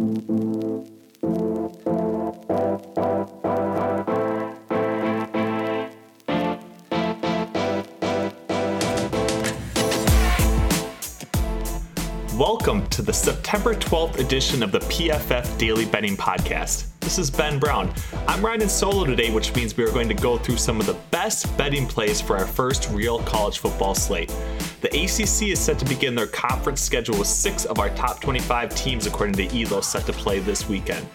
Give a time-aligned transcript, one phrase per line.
[0.00, 0.86] Welcome
[12.86, 16.86] to the September 12th edition of the PFF Daily Betting Podcast.
[17.00, 17.92] This is Ben Brown.
[18.26, 20.94] I'm riding solo today, which means we are going to go through some of the
[21.22, 24.34] best betting plays for our first real college football slate.
[24.80, 28.74] The ACC is set to begin their conference schedule with six of our top 25
[28.74, 31.06] teams, according to ELO, set to play this weekend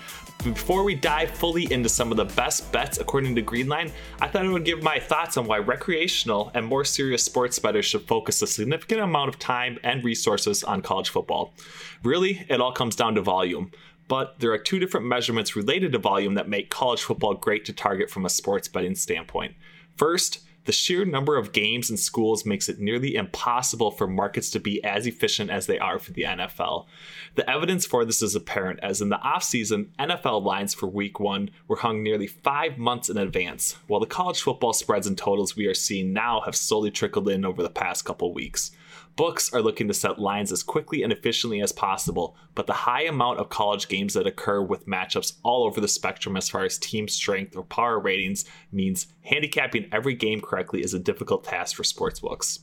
[0.44, 4.46] before we dive fully into some of the best bets according to Greenline, I thought
[4.46, 8.43] I would give my thoughts on why recreational and more serious sports bettors should focus
[8.43, 11.56] a significant amount of time and resources on college football.
[12.04, 13.71] Really, it all comes down to volume.
[14.07, 17.74] But there are two different measurements related to volume that make college football great to
[17.74, 19.56] target from a sports betting standpoint.
[19.96, 24.60] First, the sheer number of games and schools makes it nearly impossible for markets to
[24.60, 26.88] be as efficient as they are for the NFL.
[27.36, 31.52] The evidence for this is apparent as in the offseason, NFL lines for week one
[31.68, 35.68] were hung nearly five months in advance, while the college football spreads and totals we
[35.68, 38.72] are seeing now have slowly trickled in over the past couple weeks.
[39.16, 43.04] Books are looking to set lines as quickly and efficiently as possible, but the high
[43.04, 46.78] amount of college games that occur with matchups all over the spectrum as far as
[46.78, 48.44] team strength or power ratings
[48.74, 52.60] means handicapping every game correctly is a difficult task for sportsbooks.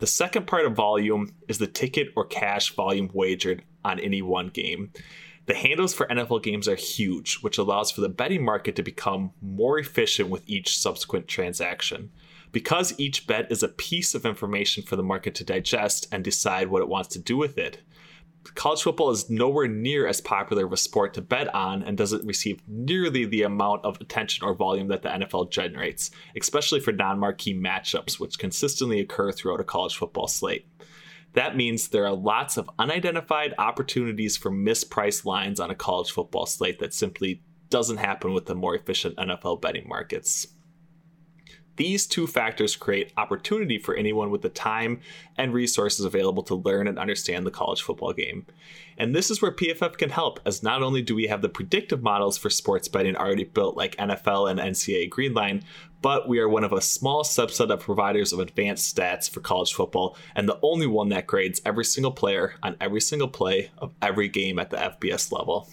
[0.00, 4.48] The second part of volume is the ticket or cash volume wagered on any one
[4.48, 4.90] game.
[5.46, 9.32] The handles for NFL games are huge, which allows for the betting market to become
[9.42, 12.10] more efficient with each subsequent transaction.
[12.50, 16.68] Because each bet is a piece of information for the market to digest and decide
[16.68, 17.82] what it wants to do with it,
[18.54, 22.26] college football is nowhere near as popular of a sport to bet on and doesn't
[22.26, 27.18] receive nearly the amount of attention or volume that the NFL generates, especially for non
[27.18, 30.66] marquee matchups, which consistently occur throughout a college football slate.
[31.34, 36.46] That means there are lots of unidentified opportunities for mispriced lines on a college football
[36.46, 40.46] slate that simply doesn't happen with the more efficient NFL betting markets.
[41.76, 45.00] These two factors create opportunity for anyone with the time
[45.36, 48.46] and resources available to learn and understand the college football game.
[48.96, 52.02] And this is where PFF can help, as not only do we have the predictive
[52.02, 55.62] models for sports betting already built like NFL and NCAA Greenline,
[56.00, 59.72] but we are one of a small subset of providers of advanced stats for college
[59.72, 63.92] football, and the only one that grades every single player on every single play of
[64.00, 65.68] every game at the FBS level.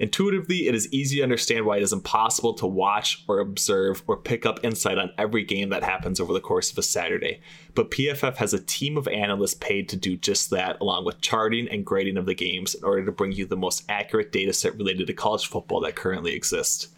[0.00, 4.16] Intuitively, it is easy to understand why it is impossible to watch or observe or
[4.16, 7.42] pick up insight on every game that happens over the course of a Saturday.
[7.74, 11.68] But PFF has a team of analysts paid to do just that, along with charting
[11.68, 14.74] and grading of the games in order to bring you the most accurate data set
[14.78, 16.88] related to college football that currently exists.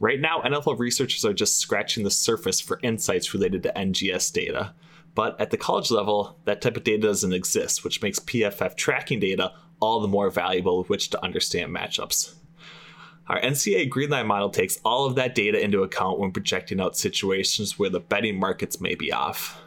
[0.00, 4.74] Right now, NFL researchers are just scratching the surface for insights related to NGS data.
[5.14, 9.20] But at the college level, that type of data doesn't exist, which makes PFF tracking
[9.20, 12.34] data all the more valuable with which to understand matchups.
[13.28, 17.78] Our NCAA Greenline model takes all of that data into account when projecting out situations
[17.78, 19.60] where the betting markets may be off.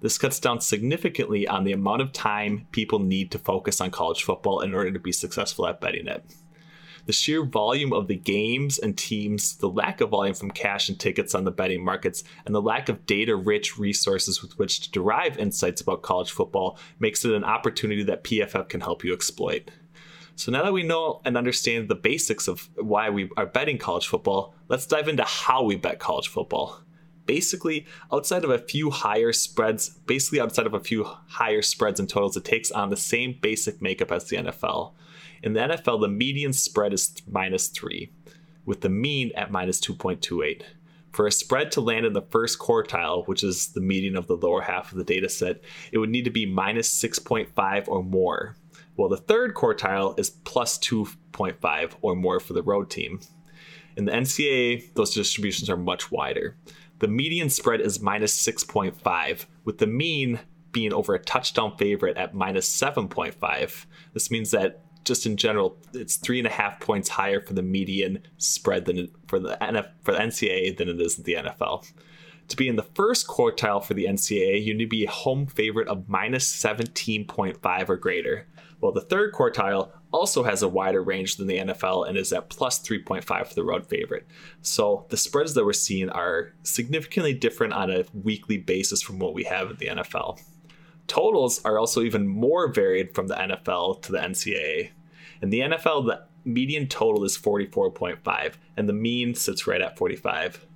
[0.00, 4.22] This cuts down significantly on the amount of time people need to focus on college
[4.22, 6.24] football in order to be successful at betting it.
[7.06, 11.00] The sheer volume of the games and teams, the lack of volume from cash and
[11.00, 14.90] tickets on the betting markets, and the lack of data rich resources with which to
[14.92, 19.70] derive insights about college football makes it an opportunity that PFF can help you exploit.
[20.38, 24.06] So now that we know and understand the basics of why we are betting college
[24.06, 26.80] football, let's dive into how we bet college football.
[27.26, 32.08] Basically, outside of a few higher spreads, basically outside of a few higher spreads and
[32.08, 34.92] totals, it takes on the same basic makeup as the NFL.
[35.42, 38.12] In the NFL, the median spread is minus three,
[38.64, 40.62] with the mean at minus 2.28.
[41.10, 44.36] For a spread to land in the first quartile, which is the median of the
[44.36, 48.54] lower half of the data set, it would need to be minus 6.5 or more.
[48.98, 53.20] Well, the third quartile is plus 2.5 or more for the road team.
[53.96, 56.56] In the NCAA, those distributions are much wider.
[56.98, 60.40] The median spread is minus 6.5, with the mean
[60.72, 63.86] being over a touchdown favorite at minus 7.5.
[64.14, 67.62] This means that just in general, it's three and a half points higher for the
[67.62, 71.88] median spread than for the NF, for the NCAA than it is in the NFL.
[72.48, 75.46] To be in the first quartile for the NCAA, you need to be a home
[75.46, 78.46] favorite of minus 17.5 or greater.
[78.80, 82.48] While the third quartile also has a wider range than the NFL and is at
[82.48, 84.26] plus 3.5 for the road favorite.
[84.62, 89.34] So the spreads that we're seeing are significantly different on a weekly basis from what
[89.34, 90.40] we have in the NFL.
[91.06, 94.90] Totals are also even more varied from the NFL to the NCAA.
[95.42, 100.66] In the NFL, the median total is 44.5, and the mean sits right at 45.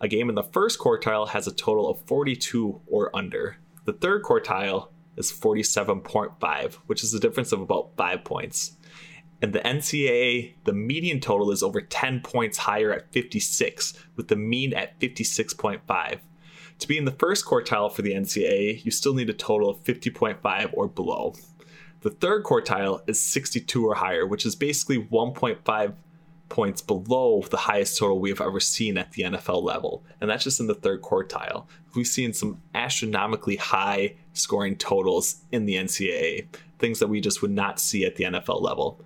[0.00, 3.58] A game in the first quartile has a total of 42 or under.
[3.84, 8.76] The third quartile is 47.5, which is a difference of about five points.
[9.42, 14.36] In the NCAA, the median total is over 10 points higher at 56, with the
[14.36, 16.18] mean at 56.5.
[16.78, 19.82] To be in the first quartile for the NCAA, you still need a total of
[19.82, 21.34] 50.5 or below.
[22.00, 25.94] The third quartile is 62 or higher, which is basically 1.5
[26.48, 30.04] points below the highest total we have ever seen at the NFL level.
[30.20, 31.66] And that's just in the third quartile.
[31.94, 36.46] We've seen some astronomically high scoring totals in the NCAA,
[36.78, 39.00] things that we just would not see at the NFL level.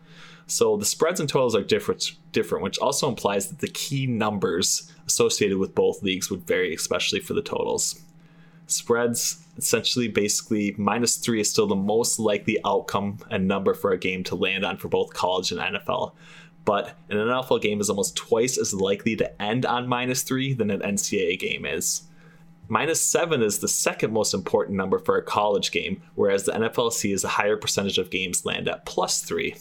[0.47, 4.91] So the spreads and totals are different, different, which also implies that the key numbers
[5.07, 8.03] associated with both leagues would vary, especially for the totals.
[8.67, 13.99] Spreads essentially basically minus three is still the most likely outcome and number for a
[13.99, 16.13] game to land on for both college and NFL.
[16.65, 20.71] But an NFL game is almost twice as likely to end on minus three than
[20.71, 22.03] an NCAA game is.
[22.69, 26.93] Minus seven is the second most important number for a college game, whereas the NFL
[26.93, 29.57] sees a higher percentage of games land at plus three.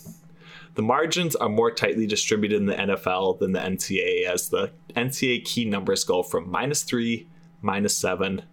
[0.75, 5.43] The margins are more tightly distributed in the NFL than the NCAA, as the NCAA
[5.43, 7.27] key numbers go from minus three,
[7.61, 8.43] minus seven,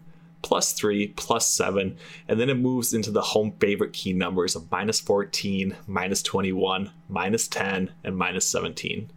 [0.47, 1.99] plus three, plus seven,
[2.29, 6.93] and then it moves into the home favorite key numbers of minus 14, minus 21,
[7.09, 9.11] minus 10, and minus 17.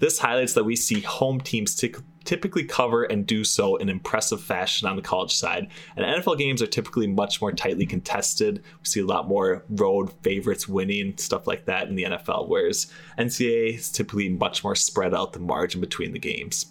[0.00, 1.94] This highlights that we see home teams t-
[2.24, 5.68] typically cover and do so in impressive fashion on the college side.
[5.96, 8.58] And NFL games are typically much more tightly contested.
[8.58, 12.92] We see a lot more road favorites winning, stuff like that in the NFL, whereas
[13.18, 16.66] NCAA is typically much more spread out the margin between the games.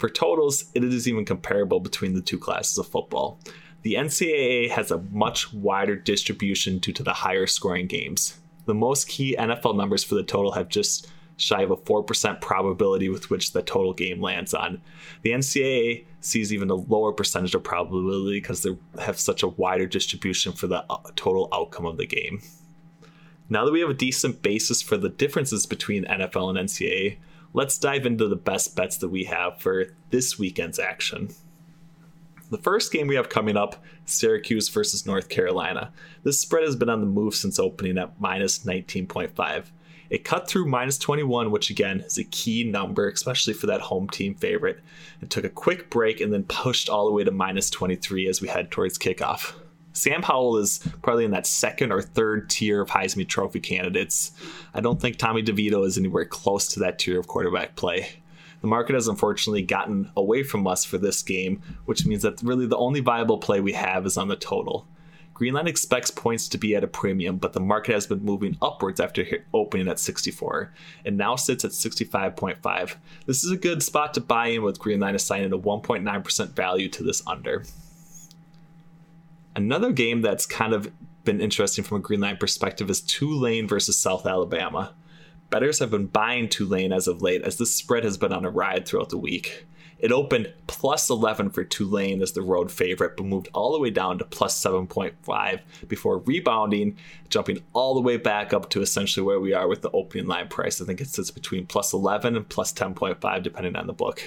[0.00, 3.38] For totals, it is even comparable between the two classes of football.
[3.82, 8.40] The NCAA has a much wider distribution due to the higher scoring games.
[8.64, 13.10] The most key NFL numbers for the total have just shy of a 4% probability
[13.10, 14.80] with which the total game lands on.
[15.20, 19.86] The NCAA sees even a lower percentage of probability because they have such a wider
[19.86, 22.40] distribution for the uh, total outcome of the game.
[23.50, 27.18] Now that we have a decent basis for the differences between NFL and NCAA,
[27.52, 31.30] let's dive into the best bets that we have for this weekend's action.
[32.50, 35.92] The first game we have coming up Syracuse versus North Carolina.
[36.24, 39.66] This spread has been on the move since opening at minus 19.5.
[40.10, 44.08] It cut through minus 21, which again is a key number, especially for that home
[44.08, 44.80] team favorite.
[45.22, 48.40] It took a quick break and then pushed all the way to minus 23 as
[48.40, 49.54] we head towards kickoff.
[49.92, 54.32] Sam Howell is probably in that second or third tier of Heisman Trophy candidates.
[54.72, 58.08] I don't think Tommy DeVito is anywhere close to that tier of quarterback play.
[58.60, 62.66] The market has unfortunately gotten away from us for this game, which means that really
[62.66, 64.86] the only viable play we have is on the total.
[65.34, 69.00] Greenline expects points to be at a premium, but the market has been moving upwards
[69.00, 70.70] after opening at 64
[71.06, 72.96] and now sits at 65.5.
[73.24, 77.02] This is a good spot to buy in with Greenline assigning a 1.9% value to
[77.02, 77.64] this under.
[79.56, 80.90] Another game that's kind of
[81.24, 84.94] been interesting from a Greenline perspective is Tulane versus South Alabama.
[85.50, 88.50] Bettors have been buying Tulane as of late as this spread has been on a
[88.50, 89.66] ride throughout the week.
[89.98, 93.90] It opened plus 11 for Tulane as the road favorite, but moved all the way
[93.90, 96.96] down to plus 7.5 before rebounding,
[97.28, 100.48] jumping all the way back up to essentially where we are with the opening line
[100.48, 100.80] price.
[100.80, 104.22] I think it sits between plus 11 and plus 10.5, depending on the book.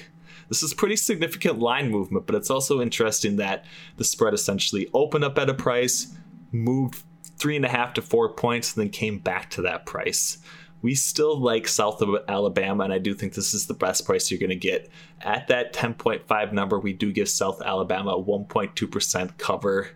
[0.53, 3.65] This is pretty significant line movement, but it's also interesting that
[3.97, 6.15] the spread essentially opened up at a price,
[6.51, 7.03] moved
[7.37, 10.37] three and a half to four points, and then came back to that price
[10.83, 14.29] we still like south of Alabama, and I do think this is the best price
[14.29, 14.89] you're going to get.
[15.21, 19.91] At that 10.5 number, we do give South Alabama 1.2% cover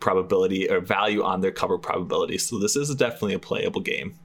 [0.00, 2.38] probability or value on their cover probability.
[2.38, 4.18] So this is definitely a playable game.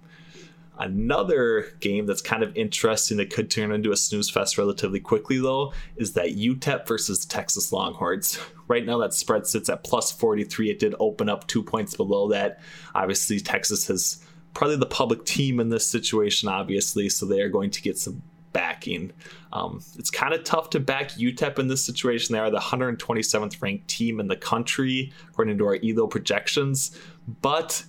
[0.80, 5.38] Another game that's kind of interesting that could turn into a snooze fest relatively quickly,
[5.40, 8.40] though, is that UTEP versus Texas Longhorns.
[8.68, 10.70] Right now, that spread sits at plus 43.
[10.70, 12.62] It did open up two points below that.
[12.96, 14.24] Obviously, Texas has
[14.54, 18.22] probably the public team in this situation, obviously, so they are going to get some
[18.54, 19.12] backing.
[19.54, 22.34] Um, it's kind of tough to back UTEP in this situation.
[22.34, 26.98] They are the 127th ranked team in the country, according to our ELO projections,
[27.42, 27.84] but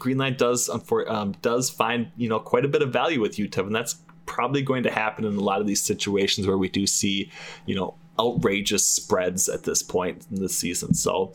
[0.00, 0.68] Greenline does
[1.08, 4.62] um, does find you know quite a bit of value with UTEP, and that's probably
[4.62, 7.30] going to happen in a lot of these situations where we do see
[7.66, 10.94] you know outrageous spreads at this point in the season.
[10.94, 11.32] So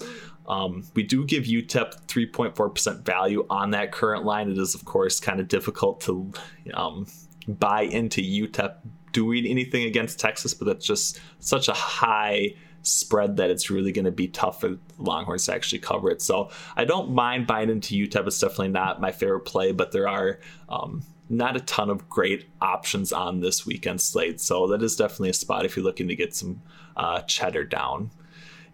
[0.47, 4.51] um, we do give UTEP 3.4% value on that current line.
[4.51, 6.31] It is, of course, kind of difficult to
[6.73, 7.07] um,
[7.47, 8.75] buy into UTEP
[9.11, 12.53] doing anything against Texas, but that's just such a high
[12.85, 16.21] spread that it's really going to be tough for Longhorns to actually cover it.
[16.21, 18.27] So I don't mind buying into UTEP.
[18.27, 20.39] It's definitely not my favorite play, but there are
[20.69, 24.39] um, not a ton of great options on this weekend slate.
[24.39, 26.61] So that is definitely a spot if you're looking to get some
[26.95, 28.11] uh, cheddar down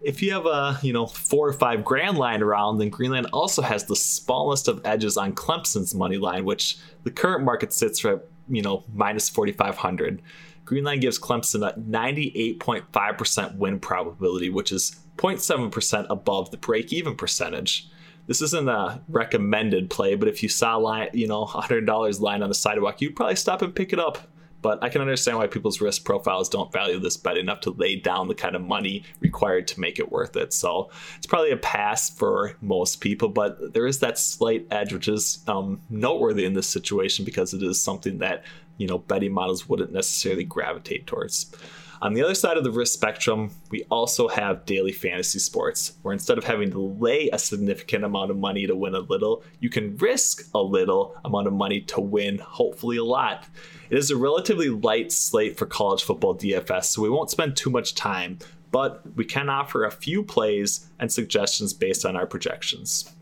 [0.02, 3.62] if you have a you know four or five grand lying around, then Greenline also
[3.62, 8.22] has the smallest of edges on Clemson's money line, which the current market sits at
[8.48, 10.22] you know minus forty five hundred.
[10.64, 16.06] Greenline gives Clemson a ninety eight point five percent win probability, which is 0.7 percent
[16.10, 17.88] above the break even percentage.
[18.26, 22.20] This isn't a recommended play, but if you saw a line, you know, hundred dollars
[22.20, 24.18] lying on the sidewalk, you'd probably stop and pick it up
[24.62, 27.96] but I can understand why people's risk profiles don't value this bet enough to lay
[27.96, 30.52] down the kind of money required to make it worth it.
[30.52, 35.08] So it's probably a pass for most people, but there is that slight edge, which
[35.08, 38.44] is um, noteworthy in this situation because it is something that
[38.78, 41.54] you know betting models wouldn't necessarily gravitate towards.
[42.02, 46.12] On the other side of the risk spectrum, we also have daily fantasy sports, where
[46.12, 49.70] instead of having to lay a significant amount of money to win a little, you
[49.70, 53.46] can risk a little amount of money to win, hopefully, a lot.
[53.88, 57.70] It is a relatively light slate for college football DFS, so we won't spend too
[57.70, 58.40] much time,
[58.72, 63.12] but we can offer a few plays and suggestions based on our projections.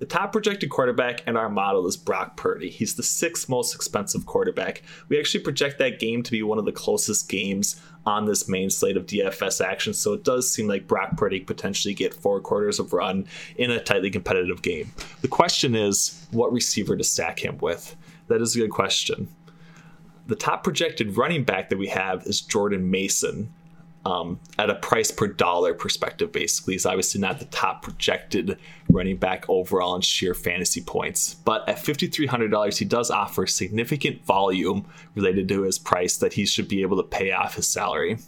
[0.00, 2.70] The top projected quarterback in our model is Brock Purdy.
[2.70, 4.82] He's the sixth most expensive quarterback.
[5.10, 8.70] We actually project that game to be one of the closest games on this main
[8.70, 12.78] slate of DFS action, so it does seem like Brock Purdy potentially get four quarters
[12.78, 13.26] of run
[13.56, 14.90] in a tightly competitive game.
[15.20, 17.96] The question is, what receiver to stack him with?
[18.28, 19.28] That is a good question.
[20.26, 23.52] The top projected running back that we have is Jordan Mason
[24.04, 29.16] um, at a price per dollar perspective, basically, is obviously not the top projected running
[29.16, 31.34] back overall in sheer fantasy points.
[31.34, 36.68] But at $5,300, he does offer significant volume related to his price that he should
[36.68, 38.18] be able to pay off his salary.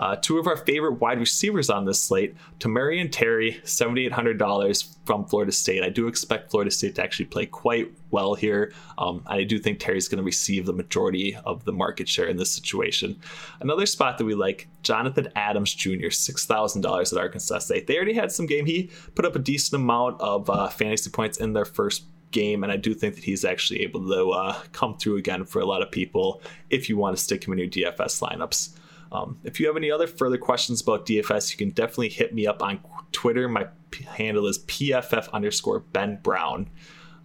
[0.00, 5.52] Uh, two of our favorite wide receivers on this slate, Tamorrion Terry, $7,800 from Florida
[5.52, 5.84] State.
[5.84, 8.72] I do expect Florida State to actually play quite well here.
[8.96, 12.38] Um, I do think Terry's going to receive the majority of the market share in
[12.38, 13.20] this situation.
[13.60, 17.86] Another spot that we like, Jonathan Adams Jr., $6,000 at Arkansas State.
[17.86, 18.64] They already had some game.
[18.64, 22.72] He put up a decent amount of uh, fantasy points in their first game, and
[22.72, 25.82] I do think that he's actually able to uh, come through again for a lot
[25.82, 26.40] of people
[26.70, 28.76] if you want to stick him in your DFS lineups.
[29.12, 32.46] Um, if you have any other further questions about DFS, you can definitely hit me
[32.46, 32.80] up on
[33.12, 33.48] Twitter.
[33.48, 33.66] My
[34.06, 36.70] handle is PFF underscore Ben Brown.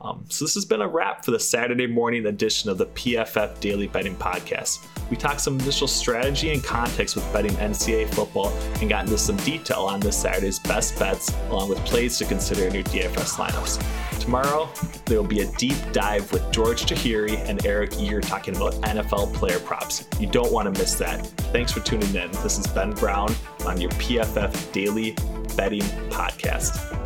[0.01, 3.59] Um, so this has been a wrap for the Saturday morning edition of the PFF
[3.59, 4.85] Daily Betting Podcast.
[5.09, 8.49] We talked some initial strategy and context with betting NCAA football
[8.81, 12.65] and got into some detail on this Saturday's best bets, along with plays to consider
[12.65, 14.19] in your DFS lineups.
[14.19, 14.69] Tomorrow,
[15.05, 19.33] there will be a deep dive with George Chahrouri and Eric Eager talking about NFL
[19.35, 20.07] player props.
[20.19, 21.27] You don't want to miss that.
[21.53, 22.31] Thanks for tuning in.
[22.43, 23.33] This is Ben Brown
[23.65, 25.15] on your PFF Daily
[25.55, 27.04] Betting Podcast.